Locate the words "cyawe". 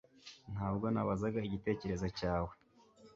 2.17-2.53